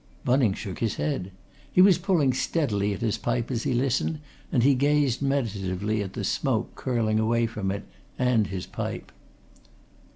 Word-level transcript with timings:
Bunning 0.25 0.55
shook 0.55 0.79
his 0.79 0.95
head. 0.95 1.31
He 1.71 1.79
was 1.79 1.99
pulling 1.99 2.33
steadily 2.33 2.91
at 2.91 3.01
his 3.01 3.19
pipe 3.19 3.51
as 3.51 3.61
he 3.65 3.73
listened, 3.75 4.19
and 4.51 4.63
he 4.63 4.73
gazed 4.73 5.21
meditatively 5.21 6.01
at 6.01 6.13
the 6.13 6.23
smoke 6.23 6.73
curling 6.73 7.19
away 7.19 7.45
from 7.45 7.69
it 7.69 7.83
and 8.17 8.47
his 8.47 8.65
pipe. 8.65 9.11